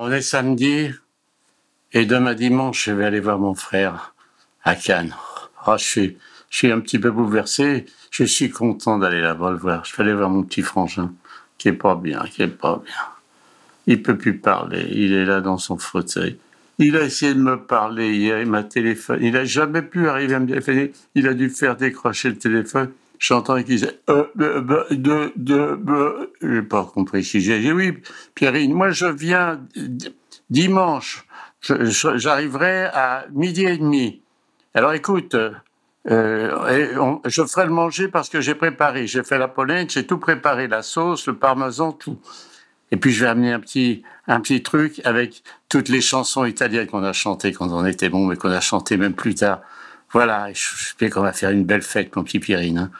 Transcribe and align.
On 0.00 0.12
est 0.12 0.22
samedi, 0.22 0.90
et 1.92 2.06
demain 2.06 2.34
dimanche, 2.34 2.84
je 2.84 2.92
vais 2.92 3.04
aller 3.04 3.18
voir 3.18 3.40
mon 3.40 3.56
frère 3.56 4.14
à 4.62 4.76
Cannes. 4.76 5.12
Ah, 5.66 5.76
je 5.76 5.84
suis, 5.84 6.18
je 6.50 6.56
suis 6.56 6.70
un 6.70 6.78
petit 6.78 7.00
peu 7.00 7.10
bouleversé. 7.10 7.84
Je 8.12 8.22
suis 8.22 8.48
content 8.48 8.96
d'aller 8.96 9.20
là-bas 9.20 9.50
le 9.50 9.56
voir. 9.56 9.84
Je 9.84 9.96
vais 9.96 10.04
aller 10.04 10.14
voir 10.14 10.30
mon 10.30 10.44
petit 10.44 10.62
frangin, 10.62 11.12
qui 11.58 11.66
est 11.66 11.72
pas 11.72 11.96
bien, 11.96 12.22
qui 12.30 12.42
est 12.42 12.46
pas 12.46 12.80
bien. 12.84 12.94
Il 13.88 14.00
peut 14.00 14.16
plus 14.16 14.38
parler. 14.38 14.86
Il 14.92 15.12
est 15.14 15.24
là 15.24 15.40
dans 15.40 15.58
son 15.58 15.78
fauteuil. 15.78 16.38
Il 16.78 16.96
a 16.96 17.02
essayé 17.02 17.34
de 17.34 17.40
me 17.40 17.56
parler 17.56 18.14
hier. 18.14 18.40
Il 18.40 18.46
m'a 18.46 18.62
téléphoné. 18.62 19.26
Il 19.26 19.36
a 19.36 19.44
jamais 19.44 19.82
pu 19.82 20.08
arriver 20.08 20.36
à 20.36 20.38
me 20.38 20.46
téléphoner. 20.46 20.92
Il 21.16 21.26
a 21.26 21.34
dû 21.34 21.50
faire 21.50 21.74
décrocher 21.74 22.28
le 22.28 22.38
téléphone. 22.38 22.92
J'entends 23.18 23.56
qu'il 23.56 23.64
disait 23.64 23.98
euh, 24.08 24.24
euh. 24.38 26.26
J'ai 26.40 26.62
pas 26.62 26.84
compris 26.84 27.24
ce. 27.24 27.38
J'ai 27.38 27.60
dit 27.60 27.72
oui, 27.72 27.98
Pierrine. 28.34 28.72
Moi, 28.74 28.90
je 28.90 29.06
viens 29.06 29.60
dimanche. 30.50 31.26
Je- 31.60 31.84
je- 31.86 32.16
J'arriverai 32.16 32.84
à 32.86 33.26
midi 33.32 33.64
et 33.64 33.76
demi. 33.78 34.22
Alors 34.74 34.92
écoute, 34.92 35.34
euh, 35.34 37.18
je 37.26 37.42
ferai 37.44 37.66
le 37.66 37.72
manger 37.72 38.08
parce 38.08 38.28
que 38.28 38.40
j'ai 38.40 38.54
préparé. 38.54 39.06
J'ai 39.06 39.24
fait 39.24 39.38
la 39.38 39.48
polenta, 39.48 39.92
j'ai 39.94 40.06
tout 40.06 40.18
préparé, 40.18 40.68
la 40.68 40.82
sauce, 40.82 41.26
le 41.26 41.34
parmesan, 41.36 41.92
tout. 41.92 42.18
Et 42.90 42.96
puis 42.96 43.10
je 43.12 43.24
vais 43.24 43.28
amener 43.30 43.52
un 43.52 43.60
petit, 43.60 44.02
un 44.28 44.40
petit 44.40 44.62
truc 44.62 45.00
avec 45.04 45.42
toutes 45.68 45.88
les 45.88 46.00
chansons 46.00 46.44
italiennes 46.44 46.86
qu'on 46.86 47.02
a 47.02 47.12
chantées 47.12 47.52
quand 47.52 47.68
on 47.70 47.84
était 47.84 48.08
bon, 48.08 48.26
mais 48.26 48.36
qu'on 48.36 48.50
a 48.50 48.60
chantées 48.60 48.96
même 48.96 49.12
plus 49.14 49.34
tard. 49.34 49.60
Voilà, 50.12 50.50
je 50.54 50.60
je 50.76 50.92
sais 50.98 51.10
qu'on 51.10 51.20
va 51.20 51.32
faire 51.34 51.50
une 51.50 51.64
belle 51.64 51.82
fête, 51.82 52.14
mon 52.16 52.22
petit 52.24 52.38
Pierrine. 52.38 52.78
hein. 52.78 52.90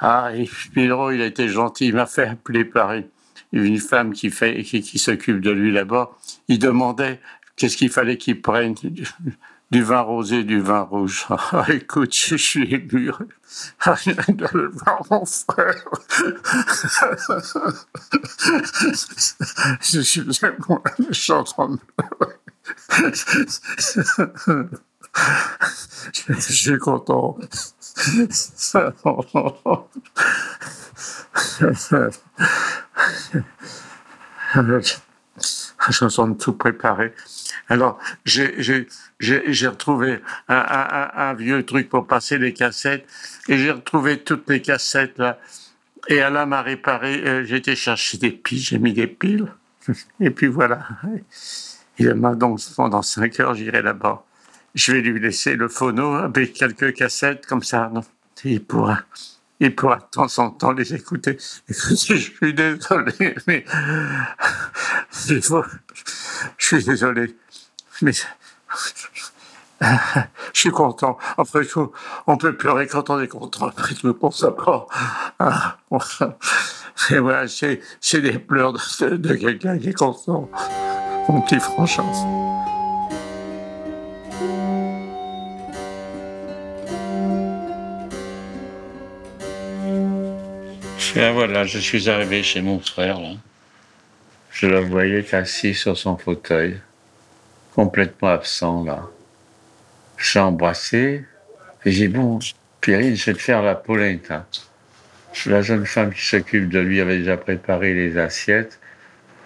Ah, 0.00 0.30
et 0.34 0.48
Pedro, 0.74 1.10
il 1.10 1.20
a 1.20 1.26
été 1.26 1.48
gentil, 1.48 1.88
il 1.88 1.94
m'a 1.94 2.06
fait 2.06 2.28
appeler 2.28 2.64
par 2.64 2.92
une- 3.52 3.78
femme 3.78 4.12
qui 4.12 4.30
fait, 4.30 4.62
qui, 4.62 4.80
qui 4.80 4.98
s'occupe 4.98 5.40
de 5.40 5.50
lui 5.50 5.72
là-bas. 5.72 6.10
Il 6.48 6.58
demandait 6.58 7.20
qu'est-ce 7.56 7.76
qu'il 7.76 7.90
fallait 7.90 8.16
qu'il 8.16 8.40
prenne 8.40 8.74
du, 9.70 9.82
vin 9.82 10.00
rosé, 10.00 10.44
du 10.44 10.60
vin 10.60 10.80
rouge. 10.82 11.26
Ah, 11.52 11.66
écoute, 11.68 12.14
je 12.16 12.36
suis 12.36 12.72
ému. 12.74 13.10
Ah, 13.84 13.96
je 13.96 14.12
viens 14.12 14.34
d'aller 14.34 14.66
voir 14.72 15.02
mon 15.10 15.24
frère. 15.26 15.84
je 19.82 20.00
suis 20.00 20.22
de 20.22 20.32
je, 26.12 26.32
je 26.32 26.52
suis 26.52 26.78
content. 26.78 27.36
Je 35.88 36.04
me 36.04 36.10
sens 36.10 36.36
tout 36.38 36.52
préparé. 36.52 37.14
Alors, 37.68 37.98
j'ai 38.24 38.86
retrouvé 39.66 40.20
un, 40.48 41.34
vieux 41.34 41.64
truc 41.64 41.88
pour 41.88 42.06
passer 42.06 42.38
les 42.38 42.52
cassettes 42.52 43.06
et 43.48 43.58
j'ai 43.58 43.70
retrouvé 43.70 44.18
toutes 44.22 44.48
les 44.50 44.60
cassettes 44.60 45.18
là. 45.18 45.38
Et 46.08 46.20
Alain 46.20 46.46
m'a 46.46 46.62
réparé. 46.62 47.22
euh, 47.26 47.44
j'ai 47.44 47.56
été 47.56 47.76
chercher 47.76 48.16
des 48.18 48.30
piles, 48.30 48.58
j'ai 48.58 48.78
mis 48.78 48.94
des 48.94 49.06
piles. 49.06 49.52
Et 50.18 50.30
puis 50.30 50.46
voilà. 50.46 50.88
Il 51.98 52.14
m'a 52.14 52.34
donc 52.34 52.60
pendant 52.74 53.02
cinq 53.02 53.38
heures, 53.38 53.54
j'irai 53.54 53.82
là-bas. 53.82 54.24
Je 54.74 54.92
vais 54.92 55.00
lui 55.00 55.20
laisser 55.20 55.56
le 55.56 55.68
phono 55.68 56.14
avec 56.14 56.52
quelques 56.52 56.94
cassettes 56.94 57.46
comme 57.46 57.62
ça. 57.62 57.90
Non, 57.92 58.02
il 58.44 58.64
pourra, 58.64 59.00
il 59.58 59.74
pourra 59.74 59.96
de 59.96 60.04
temps 60.10 60.38
en 60.38 60.50
temps 60.50 60.72
les 60.72 60.94
écouter. 60.94 61.38
Je 61.68 61.94
suis 61.96 62.54
désolé, 62.54 63.34
mais 63.46 63.64
je 65.12 65.40
suis 66.58 66.84
désolé, 66.84 67.36
mais 68.02 68.12
je 68.12 68.24
suis 70.52 70.70
content. 70.70 71.18
Après 71.36 71.64
tout, 71.64 71.92
on 72.26 72.36
peut 72.36 72.56
pleurer 72.56 72.86
quand 72.86 73.10
on 73.10 73.20
est 73.20 73.28
content. 73.28 73.68
Après 73.68 73.94
tout, 73.94 74.14
pour 74.14 74.34
ça. 74.34 74.54
Ah, 75.38 75.78
Et 77.10 77.18
voilà, 77.18 77.48
c'est, 77.48 77.80
des 78.20 78.38
pleurs 78.38 78.72
de, 78.72 79.16
de 79.16 79.34
quelqu'un 79.34 79.78
qui 79.78 79.88
est 79.88 79.94
content. 79.94 80.50
Mon 81.28 81.40
petit 81.42 81.60
François. 81.60 82.04
Et 91.16 91.30
voilà, 91.32 91.64
je 91.64 91.78
suis 91.78 92.08
arrivé 92.08 92.42
chez 92.44 92.60
mon 92.60 92.78
frère. 92.78 93.18
Je 94.52 94.66
le 94.66 94.78
voyais 94.78 95.34
assis 95.34 95.74
sur 95.74 95.96
son 95.98 96.16
fauteuil, 96.16 96.78
complètement 97.74 98.28
absent 98.28 98.84
là. 98.84 99.08
Je 100.16 100.38
embrassé 100.38 101.24
et 101.84 101.90
j'ai 101.90 102.06
dit 102.06 102.14
bon, 102.14 102.38
Pierrine, 102.80 103.16
je 103.16 103.26
vais 103.26 103.32
te 103.34 103.42
faire 103.42 103.62
la 103.62 103.74
polenta. 103.74 104.46
La 105.46 105.62
jeune 105.62 105.84
femme 105.84 106.12
qui 106.12 106.24
s'occupe 106.24 106.68
de 106.68 106.78
lui 106.78 107.00
avait 107.00 107.18
déjà 107.18 107.36
préparé 107.36 107.92
les 107.94 108.16
assiettes 108.16 108.78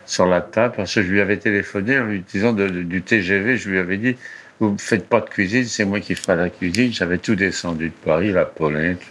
sur 0.04 0.26
la 0.26 0.42
table 0.42 0.74
parce 0.76 0.94
que 0.94 1.02
je 1.02 1.08
lui 1.08 1.20
avais 1.20 1.38
téléphoné 1.38 1.98
en 1.98 2.04
lui 2.04 2.20
disant 2.20 2.52
du 2.52 3.02
TGV, 3.02 3.56
je 3.56 3.70
lui 3.70 3.78
avais 3.78 3.96
dit 3.96 4.16
vous 4.60 4.70
ne 4.70 4.78
faites 4.78 5.08
pas 5.08 5.20
de 5.20 5.28
cuisine, 5.30 5.64
c'est 5.64 5.84
moi 5.84 6.00
qui 6.00 6.14
ferai 6.14 6.36
la 6.36 6.50
cuisine. 6.50 6.92
J'avais 6.92 7.18
tout 7.18 7.34
descendu 7.34 7.88
de 7.88 7.94
Paris, 8.04 8.32
la 8.32 8.44
polenta. 8.44 9.04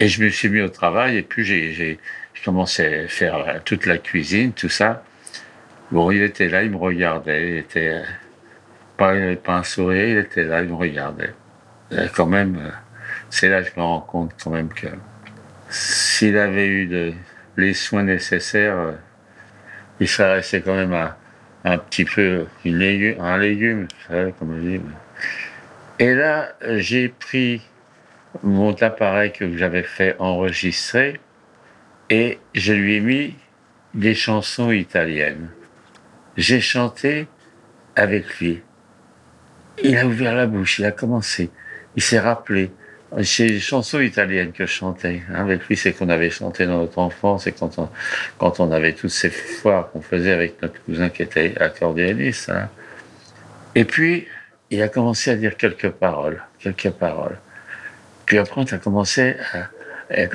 Et 0.00 0.08
je 0.08 0.22
me 0.24 0.30
suis 0.30 0.48
mis 0.48 0.60
au 0.60 0.68
travail 0.68 1.18
et 1.18 1.22
puis 1.22 1.44
j'ai, 1.44 1.98
commencé 2.44 3.04
à 3.04 3.08
faire 3.08 3.62
toute 3.64 3.84
la 3.84 3.98
cuisine, 3.98 4.52
tout 4.52 4.70
ça. 4.70 5.04
Bon, 5.90 6.10
il 6.10 6.22
était 6.22 6.48
là, 6.48 6.62
il 6.62 6.70
me 6.70 6.76
regardait, 6.76 7.50
il 7.50 7.56
était 7.58 7.88
euh, 7.88 8.02
pas, 8.96 9.14
pas 9.36 9.56
un 9.56 9.62
sourire, 9.62 10.08
il 10.08 10.18
était 10.18 10.44
là, 10.44 10.62
il 10.62 10.70
me 10.70 10.74
regardait. 10.74 11.34
Et 11.90 12.06
quand 12.14 12.26
même, 12.26 12.56
euh, 12.56 12.70
c'est 13.28 13.48
là 13.48 13.62
que 13.62 13.70
je 13.74 13.78
me 13.78 13.84
rends 13.84 14.00
compte 14.00 14.32
quand 14.42 14.50
même 14.50 14.68
que 14.68 14.86
s'il 15.68 16.38
avait 16.38 16.66
eu 16.66 17.14
les 17.56 17.74
soins 17.74 18.04
nécessaires, 18.04 18.78
euh, 18.78 18.92
il 20.00 20.08
serait 20.08 20.34
resté 20.36 20.62
quand 20.62 20.74
même 20.74 20.94
un, 21.64 21.78
petit 21.78 22.04
peu 22.04 22.46
un 22.64 23.38
légume, 23.38 23.86
comme 24.08 24.54
on 24.54 24.58
dit. 24.58 24.80
Et 25.98 26.14
là, 26.14 26.48
euh, 26.62 26.78
j'ai 26.78 27.10
pris 27.10 27.60
mon 28.42 28.74
appareil 28.80 29.32
que 29.32 29.56
j'avais 29.56 29.82
fait 29.82 30.16
enregistrer 30.18 31.20
et 32.08 32.38
je 32.54 32.72
lui 32.72 32.96
ai 32.96 33.00
mis 33.00 33.34
des 33.94 34.14
chansons 34.14 34.70
italiennes. 34.70 35.48
J'ai 36.36 36.60
chanté 36.60 37.26
avec 37.96 38.38
lui. 38.38 38.62
Il 39.82 39.96
a 39.96 40.06
ouvert 40.06 40.34
la 40.34 40.46
bouche, 40.46 40.78
il 40.78 40.84
a 40.84 40.92
commencé. 40.92 41.50
Il 41.96 42.02
s'est 42.02 42.20
rappelé. 42.20 42.70
C'est 43.22 43.46
des 43.46 43.60
chansons 43.60 43.98
italiennes 43.98 44.52
que 44.52 44.66
je 44.66 44.70
chantais. 44.70 45.22
hein. 45.30 45.40
Avec 45.40 45.66
lui, 45.66 45.76
c'est 45.76 45.92
qu'on 45.92 46.08
avait 46.08 46.30
chanté 46.30 46.66
dans 46.66 46.78
notre 46.78 46.98
enfance 46.98 47.48
et 47.48 47.52
quand 47.52 47.78
on, 48.60 48.72
avait 48.72 48.92
toutes 48.92 49.10
ces 49.10 49.30
foires 49.30 49.90
qu'on 49.90 50.00
faisait 50.00 50.32
avec 50.32 50.62
notre 50.62 50.80
cousin 50.84 51.08
qui 51.08 51.22
était 51.22 51.60
accordéoniste. 51.60 52.50
hein. 52.50 52.68
Et 53.74 53.84
puis, 53.84 54.28
il 54.70 54.80
a 54.82 54.88
commencé 54.88 55.30
à 55.32 55.36
dire 55.36 55.56
quelques 55.56 55.90
paroles, 55.90 56.42
quelques 56.60 56.90
paroles. 56.90 57.38
Puis 58.30 58.38
après, 58.38 58.60
on 58.60 58.64
a 58.64 58.78
commencé 58.78 59.34
à, 59.52 59.70
elle 60.08 60.30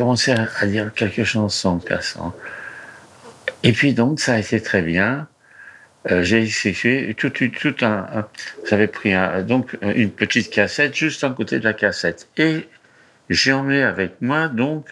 à, 0.59 0.65
dire 0.65 0.91
quelques 0.93 1.23
chansons, 1.23 1.79
Cassandre. 1.79 2.35
Et 3.63 3.71
puis 3.71 3.93
donc, 3.93 4.19
ça 4.19 4.33
a 4.33 4.39
été 4.39 4.61
très 4.61 4.81
bien. 4.81 5.29
Euh, 6.11 6.21
j'ai 6.21 6.41
exécuté 6.41 7.13
tout, 7.13 7.29
tout, 7.29 7.75
un, 7.85 8.27
j'avais 8.69 8.87
pris 8.87 9.13
donc 9.47 9.77
une 9.81 10.11
petite 10.11 10.49
cassette 10.49 10.93
juste 10.93 11.23
à 11.23 11.29
côté 11.29 11.57
de 11.57 11.63
la 11.63 11.71
cassette. 11.71 12.27
Et 12.35 12.67
j'ai 13.29 13.53
emmené 13.53 13.81
avec 13.81 14.19
moi 14.19 14.49
donc 14.49 14.87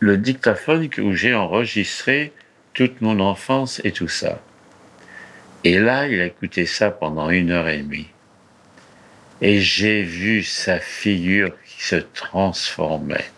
le 0.00 0.16
dictaphone 0.16 0.88
où 0.98 1.12
j'ai 1.12 1.36
enregistré 1.36 2.32
toute 2.74 3.00
mon 3.00 3.20
enfance 3.20 3.80
et 3.84 3.92
tout 3.92 4.08
ça. 4.08 4.40
Et 5.62 5.78
là, 5.78 6.08
il 6.08 6.20
a 6.20 6.24
écouté 6.24 6.66
ça 6.66 6.90
pendant 6.90 7.30
une 7.30 7.52
heure 7.52 7.68
et 7.68 7.78
demie. 7.78 8.08
Et 9.42 9.60
j'ai 9.60 10.02
vu 10.02 10.42
sa 10.42 10.78
figure 10.78 11.52
qui 11.64 11.84
se 11.84 11.96
transformait 11.96 13.30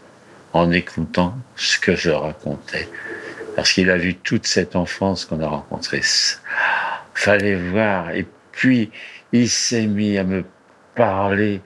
en 0.52 0.70
écoutant 0.70 1.36
ce 1.56 1.78
que 1.78 1.94
je 1.94 2.10
racontais. 2.10 2.88
Parce 3.56 3.72
qu'il 3.72 3.90
a 3.90 3.96
vu 3.96 4.14
toute 4.14 4.46
cette 4.46 4.76
enfance 4.76 5.24
qu'on 5.24 5.40
a 5.40 5.48
rencontrée. 5.48 6.02
fallait 7.14 7.56
voir. 7.56 8.10
Et 8.10 8.26
puis, 8.50 8.90
il 9.32 9.48
s'est 9.48 9.86
mis 9.86 10.18
à 10.18 10.24
me 10.24 10.44
parler. 10.94 11.60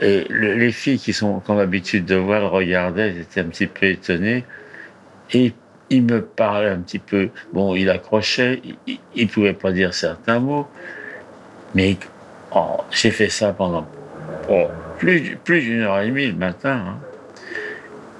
Et 0.00 0.26
les 0.28 0.72
filles 0.72 0.98
qui 0.98 1.12
sont 1.12 1.40
qui 1.40 1.50
ont 1.50 1.56
l'habitude 1.56 2.04
de 2.04 2.16
voir 2.16 2.50
regardaient, 2.50 3.16
étaient 3.16 3.40
un 3.40 3.48
petit 3.48 3.66
peu 3.66 3.86
étonnées. 3.86 4.44
Et 5.32 5.54
il 5.90 6.02
me 6.02 6.22
parlait 6.22 6.68
un 6.68 6.80
petit 6.80 6.98
peu. 6.98 7.30
Bon, 7.52 7.74
il 7.74 7.88
accrochait, 7.90 8.60
il, 8.86 8.98
ne 9.16 9.26
pouvait 9.26 9.54
pas 9.54 9.72
dire 9.72 9.94
certains 9.94 10.40
mots, 10.40 10.68
mais 11.74 11.96
j'ai 12.90 13.10
fait 13.10 13.28
ça 13.28 13.52
pendant 13.52 13.86
oh, 14.48 14.66
plus, 14.98 15.36
plus 15.44 15.60
d'une 15.62 15.82
heure 15.82 16.00
et 16.00 16.08
demie 16.08 16.26
le 16.26 16.34
matin. 16.34 16.82
Hein. 16.86 16.98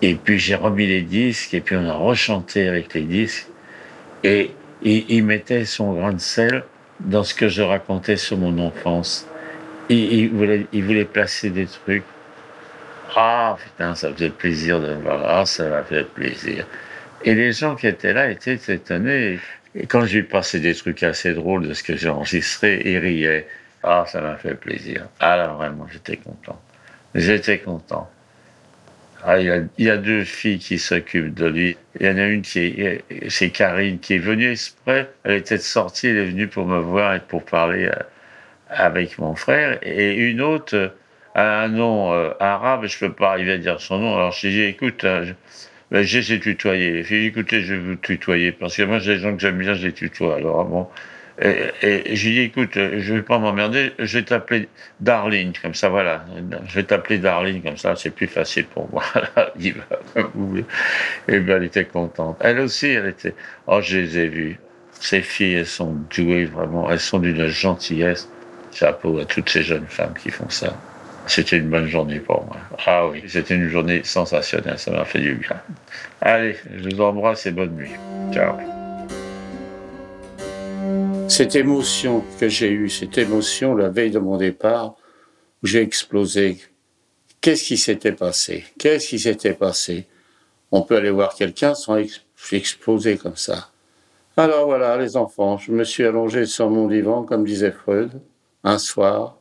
Et 0.02 0.14
puis 0.14 0.38
j'ai 0.38 0.54
remis 0.54 0.86
les 0.86 1.02
disques, 1.02 1.54
et 1.54 1.60
puis 1.60 1.76
on 1.76 1.88
a 1.88 1.94
rechanté 1.94 2.68
avec 2.68 2.94
les 2.94 3.02
disques. 3.02 3.48
Et, 4.24 4.50
il 4.82 5.24
mettait 5.24 5.64
son 5.64 5.94
grain 5.94 6.12
de 6.12 6.20
sel 6.20 6.62
dans 7.00 7.24
ce 7.24 7.34
que 7.34 7.48
je 7.48 7.62
racontais 7.62 8.16
sur 8.16 8.36
mon 8.36 8.58
enfance. 8.58 9.26
il, 9.88 10.28
voulait, 10.28 10.66
il 10.72 10.84
voulait 10.84 11.06
placer 11.06 11.48
des 11.48 11.66
trucs. 11.66 12.04
Ah, 13.16 13.56
putain, 13.62 13.94
ça 13.94 14.12
faisait 14.12 14.28
plaisir 14.28 14.80
de 14.80 14.92
voir. 14.94 15.22
Ah, 15.24 15.46
ça 15.46 15.68
m'a 15.68 15.82
fait 15.82 16.04
plaisir. 16.04 16.66
Et 17.24 17.34
les 17.34 17.52
gens 17.52 17.74
qui 17.74 17.86
étaient 17.86 18.12
là 18.12 18.30
étaient 18.30 18.60
étonnés. 18.68 19.38
Et 19.74 19.86
quand 19.86 20.04
j'ai 20.04 20.22
passé 20.22 20.60
des 20.60 20.74
trucs 20.74 21.02
assez 21.02 21.32
drôles 21.32 21.66
de 21.66 21.72
ce 21.72 21.82
que 21.82 21.96
j'ai 21.96 22.10
enregistré, 22.10 22.82
ils 22.84 22.98
riaient. 22.98 23.46
Ah, 23.88 24.04
ça 24.06 24.20
m'a 24.20 24.36
fait 24.36 24.56
plaisir. 24.56 25.06
Alors 25.20 25.58
vraiment, 25.58 25.86
j'étais 25.90 26.16
content. 26.16 26.60
J'étais 27.14 27.60
content. 27.60 28.10
Ah, 29.24 29.38
il, 29.38 29.68
y 29.78 29.90
a, 29.90 29.96
deux 29.96 30.24
filles 30.24 30.58
qui 30.58 30.78
s'occupent 30.78 31.34
de 31.34 31.46
lui. 31.46 31.76
Il 32.00 32.06
y 32.06 32.10
en 32.10 32.18
a 32.18 32.26
une 32.26 32.42
qui 32.42 32.60
est, 32.60 33.04
c'est 33.28 33.50
Karine, 33.50 34.00
qui 34.00 34.14
est 34.14 34.18
venue 34.18 34.50
exprès. 34.50 35.08
Elle 35.22 35.34
était 35.36 35.58
sortie, 35.58 36.08
elle 36.08 36.16
est 36.16 36.26
venue 36.26 36.48
pour 36.48 36.66
me 36.66 36.78
voir 36.78 37.14
et 37.14 37.20
pour 37.20 37.44
parler 37.44 37.86
euh, 37.86 38.02
avec 38.70 39.18
mon 39.18 39.36
frère. 39.36 39.78
Et 39.82 40.14
une 40.14 40.40
autre 40.40 40.92
a 41.36 41.62
un 41.62 41.68
nom 41.68 42.12
euh, 42.12 42.30
arabe, 42.40 42.86
je 42.86 42.98
peux 42.98 43.12
pas 43.12 43.30
arriver 43.30 43.52
à 43.52 43.58
dire 43.58 43.80
son 43.80 43.98
nom. 43.98 44.16
Alors 44.16 44.32
j'ai 44.32 44.50
dit, 44.50 44.62
écoute, 44.62 45.04
euh, 45.04 45.32
ben, 45.92 46.02
j'ai 46.02 46.18
essayé 46.18 46.38
de 46.38 46.42
tutoyer. 46.42 47.04
J'ai 47.04 47.20
dit, 47.20 47.26
écoutez, 47.26 47.62
je 47.62 47.74
vais 47.74 47.80
vous 47.80 47.96
tutoyer, 47.96 48.50
parce 48.50 48.76
que 48.76 48.82
moi, 48.82 48.98
j'ai 48.98 49.14
des 49.14 49.20
gens 49.20 49.32
que 49.32 49.40
j'aime 49.40 49.58
bien, 49.58 49.74
je 49.74 49.86
les 49.86 49.92
tutoie. 49.92 50.36
Alors, 50.36 50.64
bon. 50.64 50.88
Et, 51.40 51.72
et 51.82 52.16
j'ai 52.16 52.30
dit, 52.30 52.40
écoute, 52.40 52.72
je 52.74 53.14
vais 53.14 53.22
pas 53.22 53.38
m'emmerder, 53.38 53.92
je 53.98 54.18
vais 54.18 54.24
t'appeler 54.24 54.68
Darling, 55.00 55.52
comme 55.60 55.74
ça, 55.74 55.88
voilà. 55.88 56.24
Je 56.66 56.74
vais 56.74 56.84
t'appeler 56.84 57.18
Darling, 57.18 57.62
comme 57.62 57.76
ça, 57.76 57.94
c'est 57.96 58.10
plus 58.10 58.26
facile 58.26 58.66
pour 58.66 58.88
moi. 58.90 59.02
et 59.60 59.74
ben, 61.38 61.56
elle 61.56 61.64
était 61.64 61.84
contente. 61.84 62.38
Elle 62.40 62.60
aussi, 62.60 62.88
elle 62.88 63.08
était, 63.08 63.34
oh, 63.66 63.80
je 63.82 63.98
les 63.98 64.18
ai 64.18 64.28
vues. 64.28 64.58
Ces 64.92 65.20
filles, 65.20 65.54
elles 65.54 65.66
sont 65.66 65.94
douées, 66.16 66.46
vraiment. 66.46 66.90
Elles 66.90 67.00
sont 67.00 67.18
d'une 67.18 67.46
gentillesse. 67.46 68.30
Chapeau 68.72 69.18
à 69.18 69.24
toutes 69.24 69.48
ces 69.48 69.62
jeunes 69.62 69.86
femmes 69.86 70.14
qui 70.22 70.30
font 70.30 70.48
ça. 70.48 70.74
C'était 71.26 71.56
une 71.56 71.68
bonne 71.68 71.88
journée 71.88 72.20
pour 72.20 72.44
moi. 72.44 72.56
Ah 72.86 73.06
oui, 73.08 73.22
c'était 73.26 73.54
une 73.54 73.68
journée 73.68 74.02
sensationnelle, 74.04 74.78
ça 74.78 74.90
m'a 74.92 75.04
fait 75.04 75.20
du 75.20 75.34
bien. 75.34 75.56
Allez, 76.20 76.56
je 76.76 76.88
vous 76.90 77.00
embrasse 77.00 77.46
et 77.46 77.52
bonne 77.52 77.74
nuit. 77.74 77.90
Ciao. 78.32 78.75
Cette 81.36 81.54
émotion 81.54 82.24
que 82.40 82.48
j'ai 82.48 82.70
eue, 82.70 82.88
cette 82.88 83.18
émotion 83.18 83.74
la 83.74 83.90
veille 83.90 84.10
de 84.10 84.18
mon 84.18 84.38
départ, 84.38 84.94
où 85.62 85.66
j'ai 85.66 85.82
explosé. 85.82 86.56
Qu'est-ce 87.42 87.64
qui 87.64 87.76
s'était 87.76 88.12
passé? 88.12 88.64
Qu'est-ce 88.78 89.08
qui 89.08 89.18
s'était 89.18 89.52
passé? 89.52 90.06
On 90.72 90.80
peut 90.80 90.96
aller 90.96 91.10
voir 91.10 91.34
quelqu'un 91.34 91.74
sans 91.74 91.98
exploser 92.52 93.18
comme 93.18 93.36
ça. 93.36 93.68
Alors 94.38 94.64
voilà, 94.64 94.96
les 94.96 95.18
enfants, 95.18 95.58
je 95.58 95.72
me 95.72 95.84
suis 95.84 96.06
allongé 96.06 96.46
sur 96.46 96.70
mon 96.70 96.88
divan, 96.88 97.24
comme 97.24 97.44
disait 97.44 97.70
Freud, 97.70 98.12
un 98.64 98.78
soir, 98.78 99.36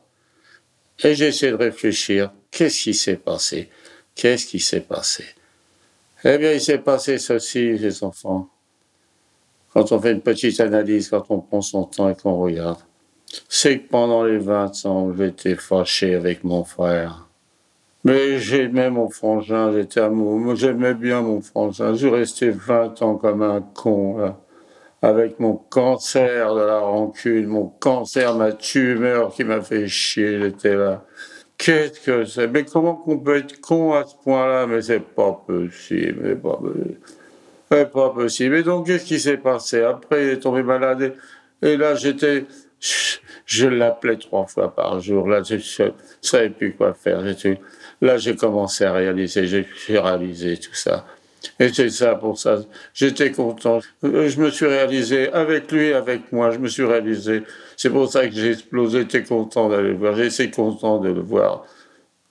et 1.02 1.14
j'ai 1.14 1.28
essayé 1.28 1.52
de 1.52 1.56
réfléchir, 1.56 2.30
qu'est-ce 2.50 2.82
qui 2.82 2.92
s'est 2.92 3.16
passé? 3.16 3.70
Qu'est-ce 4.14 4.44
qui 4.44 4.60
s'est 4.60 4.82
passé? 4.82 5.24
Eh 6.24 6.36
bien, 6.36 6.52
il 6.52 6.60
s'est 6.60 6.76
passé 6.76 7.16
ceci, 7.16 7.78
les 7.78 8.04
enfants. 8.04 8.50
Quand 9.76 9.92
on 9.92 10.00
fait 10.00 10.12
une 10.12 10.22
petite 10.22 10.58
analyse, 10.60 11.10
quand 11.10 11.26
on 11.28 11.40
prend 11.40 11.60
son 11.60 11.84
temps 11.84 12.08
et 12.08 12.14
qu'on 12.14 12.38
regarde, 12.38 12.78
c'est 13.46 13.80
que 13.80 13.90
pendant 13.90 14.24
les 14.24 14.38
20 14.38 14.86
ans, 14.86 15.12
j'étais 15.14 15.54
fâché 15.54 16.14
avec 16.14 16.44
mon 16.44 16.64
frère. 16.64 17.28
Mais 18.02 18.38
j'aimais 18.38 18.88
mon 18.88 19.10
frangin, 19.10 19.74
j'étais 19.74 20.00
amoureux, 20.00 20.54
j'aimais 20.54 20.94
bien 20.94 21.20
mon 21.20 21.42
frangin. 21.42 21.92
Je 21.92 22.08
restais 22.08 22.48
20 22.48 23.02
ans 23.02 23.16
comme 23.16 23.42
un 23.42 23.60
con, 23.60 24.16
là 24.16 24.38
avec 25.02 25.38
mon 25.40 25.52
cancer 25.52 26.54
de 26.54 26.60
la 26.62 26.78
rancune, 26.78 27.46
mon 27.46 27.66
cancer, 27.66 28.34
ma 28.34 28.52
tumeur 28.52 29.30
qui 29.30 29.44
m'a 29.44 29.60
fait 29.60 29.88
chier, 29.88 30.40
j'étais 30.40 30.74
là. 30.74 31.04
Qu'est-ce 31.58 32.00
que 32.00 32.24
c'est? 32.24 32.48
Mais 32.48 32.64
comment 32.64 32.94
qu'on 32.94 33.18
peut 33.18 33.36
être 33.36 33.60
con 33.60 33.92
à 33.92 34.06
ce 34.06 34.14
point-là? 34.24 34.66
Mais 34.66 34.80
c'est 34.80 35.00
pas 35.00 35.32
possible, 35.46 36.22
c'est 36.24 36.42
pas 36.42 36.56
possible. 36.56 36.98
C'est 37.70 37.90
pas 37.90 38.10
possible. 38.10 38.56
Et 38.56 38.62
donc, 38.62 38.86
qu'est-ce 38.86 39.04
qui 39.04 39.18
s'est 39.18 39.38
passé 39.38 39.82
Après, 39.82 40.24
il 40.24 40.30
est 40.30 40.38
tombé 40.38 40.62
malade. 40.62 41.14
Et, 41.62 41.76
là, 41.76 41.94
j'étais... 41.94 42.44
Je, 43.46 43.66
l'appelais 43.66 44.16
trois 44.16 44.46
fois 44.46 44.74
par 44.74 45.00
jour. 45.00 45.28
Là, 45.28 45.42
je 45.42 45.54
ne 45.54 45.90
savais 46.20 46.50
plus 46.50 46.74
quoi 46.74 46.94
faire. 46.94 47.22
Là, 48.00 48.18
j'ai 48.18 48.36
commencé 48.36 48.84
à 48.84 48.92
réaliser, 48.92 49.46
j'ai 49.46 49.98
réalisé 49.98 50.58
tout 50.58 50.74
ça. 50.74 51.06
Et 51.58 51.72
c'est 51.72 51.90
ça 51.90 52.14
pour 52.14 52.38
ça. 52.38 52.58
J'étais 52.92 53.30
content. 53.30 53.80
Euh, 54.04 54.28
je 54.28 54.40
me 54.40 54.50
suis 54.50 54.66
réalisé 54.66 55.32
avec 55.32 55.70
lui, 55.72 55.92
avec 55.92 56.32
moi. 56.32 56.50
Je 56.50 56.58
me 56.58 56.68
suis 56.68 56.84
réalisé. 56.84 57.42
C'est 57.76 57.90
pour 57.90 58.10
ça 58.10 58.26
que 58.26 58.34
j'ai 58.34 58.52
explosé. 58.52 59.00
J'étais 59.00 59.22
content 59.22 59.68
d'aller 59.68 59.90
le 59.90 59.96
voir. 59.96 60.14
J'étais 60.16 60.50
content 60.50 60.98
de 60.98 61.08
le 61.08 61.20
voir. 61.20 61.64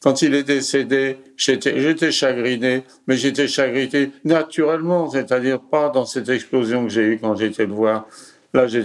Quand 0.06 0.22
il 0.22 0.36
est 0.36 0.44
décédé, 0.44 1.18
j'étais 1.36 2.12
chagriné, 2.12 2.84
mais 3.08 3.18
j'étais 3.18 3.48
chagriné 3.48 4.12
naturellement, 4.24 5.10
c'est-à-dire 5.10 5.60
pas 5.60 5.90
dans 5.90 6.06
cette 6.06 6.30
explosion 6.30 6.84
que 6.84 6.90
j'ai 6.90 7.02
eue 7.02 7.18
quand 7.20 7.36
j'étais 7.36 7.66
le 7.66 7.74
voir. 7.74 8.06
Là, 8.54 8.68
j'ai 8.68 8.84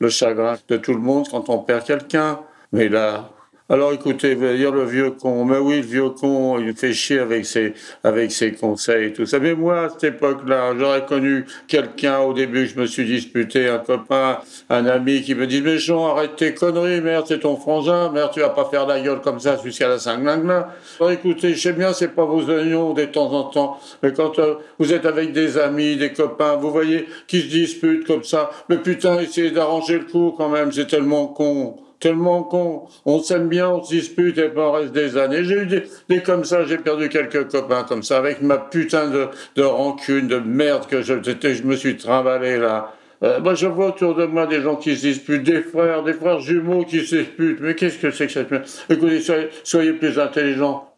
le 0.00 0.08
chagrin 0.08 0.58
de 0.66 0.76
tout 0.76 0.92
le 0.92 0.98
monde 0.98 1.28
quand 1.30 1.48
on 1.50 1.58
perd 1.58 1.84
quelqu'un. 1.84 2.40
Mais 2.72 2.88
là, 2.88 3.30
alors 3.68 3.92
écoutez, 3.92 4.36
dire 4.36 4.70
le 4.70 4.84
vieux 4.84 5.10
con, 5.10 5.44
mais 5.44 5.58
oui, 5.58 5.78
le 5.78 5.86
vieux 5.86 6.10
con, 6.10 6.56
il 6.60 6.72
fait 6.76 6.92
chier 6.92 7.18
avec 7.18 7.44
ses, 7.44 7.74
avec 8.04 8.30
ses 8.30 8.52
conseils 8.52 9.06
et 9.06 9.12
tout 9.12 9.26
ça. 9.26 9.40
Mais 9.40 9.54
moi, 9.54 9.86
à 9.86 9.88
cette 9.88 10.04
époque-là, 10.04 10.72
j'aurais 10.78 11.04
connu 11.04 11.46
quelqu'un 11.66 12.20
au 12.20 12.32
début, 12.32 12.68
je 12.68 12.78
me 12.78 12.86
suis 12.86 13.04
disputé, 13.04 13.68
un 13.68 13.78
copain, 13.78 14.38
un 14.70 14.86
ami 14.86 15.22
qui 15.22 15.34
me 15.34 15.48
dit, 15.48 15.62
mais 15.62 15.78
Jean, 15.78 16.14
arrête 16.14 16.36
tes 16.36 16.54
conneries, 16.54 17.00
merde, 17.00 17.24
c'est 17.26 17.40
ton 17.40 17.56
frangin, 17.56 18.12
merde, 18.12 18.30
tu 18.32 18.38
vas 18.38 18.50
pas 18.50 18.66
faire 18.66 18.86
la 18.86 19.00
gueule 19.00 19.20
comme 19.20 19.40
ça 19.40 19.58
jusqu'à 19.60 19.88
la 19.88 19.98
cinglingla. 19.98 20.72
Alors 21.00 21.10
écoutez, 21.10 21.54
je 21.54 21.60
sais 21.60 21.72
bien, 21.72 21.92
c'est 21.92 22.14
pas 22.14 22.24
vos 22.24 22.48
oignons 22.48 22.92
de 22.92 23.04
temps 23.06 23.32
en 23.32 23.44
temps, 23.44 23.80
mais 24.00 24.12
quand 24.12 24.38
euh, 24.38 24.54
vous 24.78 24.92
êtes 24.92 25.06
avec 25.06 25.32
des 25.32 25.58
amis, 25.58 25.96
des 25.96 26.12
copains, 26.12 26.54
vous 26.54 26.70
voyez, 26.70 27.08
qui 27.26 27.40
se 27.40 27.48
disputent 27.48 28.06
comme 28.06 28.22
ça, 28.22 28.48
mais 28.68 28.76
putain, 28.76 29.18
essayez 29.18 29.50
d'arranger 29.50 29.98
le 29.98 30.04
coup 30.04 30.32
quand 30.36 30.50
même, 30.50 30.70
c'est 30.70 30.86
tellement 30.86 31.26
con 31.26 31.80
tellement 32.06 32.44
qu'on 32.44 32.84
on 33.04 33.20
s'aime 33.20 33.48
bien, 33.48 33.68
on 33.68 33.82
se 33.82 33.92
dispute 33.92 34.38
et 34.38 34.48
on 34.56 34.70
reste 34.70 34.92
des 34.92 35.16
années. 35.16 35.42
J'ai 35.42 35.62
eu 35.62 35.66
des, 35.66 36.20
comme 36.20 36.44
ça, 36.44 36.64
j'ai 36.64 36.78
perdu 36.78 37.08
quelques 37.08 37.50
copains 37.50 37.82
comme 37.82 38.04
ça, 38.04 38.18
avec 38.18 38.42
ma 38.42 38.58
putain 38.58 39.10
de, 39.10 39.26
de 39.56 39.62
rancune, 39.62 40.28
de 40.28 40.38
merde 40.38 40.86
que 40.86 41.02
je, 41.02 41.14
je 41.20 41.62
me 41.64 41.74
suis 41.74 41.96
trimballé 41.96 42.58
là. 42.58 42.94
Euh, 43.24 43.40
moi, 43.40 43.54
je 43.54 43.66
vois 43.66 43.88
autour 43.88 44.14
de 44.14 44.24
moi 44.26 44.46
des 44.46 44.60
gens 44.60 44.76
qui 44.76 44.94
se 44.94 45.00
disputent, 45.00 45.42
des 45.42 45.62
frères, 45.62 46.04
des 46.04 46.12
frères 46.12 46.38
jumeaux 46.38 46.84
qui 46.84 47.04
se 47.04 47.16
disputent. 47.16 47.60
Mais 47.60 47.74
qu'est-ce 47.74 47.98
que 47.98 48.12
c'est 48.12 48.26
que 48.26 48.32
cette 48.32 48.50
merde? 48.52 48.64
Écoutez, 48.88 49.20
soyez, 49.20 49.48
soyez 49.64 49.92
plus 49.94 50.18
intelligents. 50.18 50.88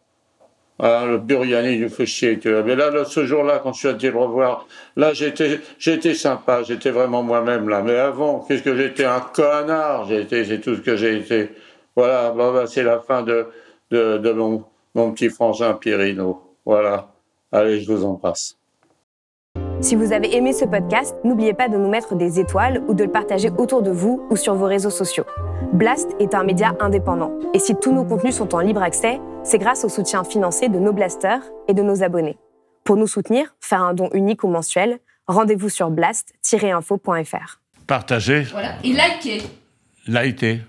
Ah, 0.80 1.04
le 1.06 1.18
Buriani, 1.18 1.74
il 1.74 1.80
nous 1.82 1.88
fait 1.88 2.06
chier. 2.06 2.38
Mais 2.44 2.76
là, 2.76 3.04
ce 3.04 3.26
jour-là, 3.26 3.60
quand 3.62 3.72
je 3.72 3.78
suis 3.80 3.88
allé 3.88 4.10
le 4.10 4.18
revoir, 4.18 4.66
là, 4.96 5.12
j'étais, 5.12 5.60
j'étais 5.78 6.14
sympa, 6.14 6.62
j'étais 6.62 6.90
vraiment 6.90 7.22
moi-même 7.22 7.68
là. 7.68 7.82
Mais 7.82 7.96
avant, 7.96 8.40
qu'est-ce 8.40 8.62
que 8.62 8.76
j'étais 8.76 9.04
un 9.04 9.20
connard 9.20 10.06
J'étais, 10.08 10.44
c'est 10.44 10.60
tout 10.60 10.76
ce 10.76 10.80
que 10.80 10.96
j'ai 10.96 11.16
été. 11.16 11.50
Voilà, 11.96 12.30
bah, 12.30 12.64
c'est 12.66 12.84
la 12.84 13.00
fin 13.00 13.22
de, 13.22 13.48
de, 13.90 14.32
mon, 14.32 14.64
mon 14.94 15.10
petit 15.12 15.30
frangin 15.30 15.74
Pierino. 15.74 16.42
Voilà. 16.64 17.08
Allez, 17.50 17.80
je 17.80 17.90
vous 17.92 18.04
embrasse. 18.04 18.56
Si 19.80 19.96
vous 19.96 20.12
avez 20.12 20.36
aimé 20.36 20.52
ce 20.52 20.64
podcast, 20.64 21.16
n'oubliez 21.24 21.54
pas 21.54 21.68
de 21.68 21.76
nous 21.76 21.88
mettre 21.88 22.14
des 22.14 22.38
étoiles 22.38 22.82
ou 22.86 22.94
de 22.94 23.04
le 23.04 23.10
partager 23.10 23.50
autour 23.58 23.82
de 23.82 23.90
vous 23.90 24.26
ou 24.30 24.36
sur 24.36 24.54
vos 24.54 24.66
réseaux 24.66 24.90
sociaux. 24.90 25.24
Blast 25.72 26.10
est 26.18 26.34
un 26.34 26.44
média 26.44 26.74
indépendant 26.80 27.32
et 27.54 27.58
si 27.58 27.74
tous 27.74 27.92
nos 27.92 28.04
contenus 28.04 28.34
sont 28.36 28.54
en 28.54 28.60
libre 28.60 28.82
accès, 28.82 29.20
c'est 29.42 29.58
grâce 29.58 29.84
au 29.84 29.88
soutien 29.88 30.24
financier 30.24 30.68
de 30.68 30.78
nos 30.78 30.92
blasters 30.92 31.42
et 31.68 31.74
de 31.74 31.82
nos 31.82 32.02
abonnés. 32.02 32.38
Pour 32.84 32.96
nous 32.96 33.06
soutenir, 33.06 33.54
faire 33.60 33.82
un 33.82 33.94
don 33.94 34.08
unique 34.12 34.44
ou 34.44 34.48
mensuel, 34.48 34.98
rendez-vous 35.26 35.68
sur 35.68 35.90
blast-info.fr. 35.90 37.60
Partagez. 37.86 38.42
Voilà. 38.50 38.76
Et 38.82 38.92
likez. 38.92 39.42
Likez. 40.06 40.60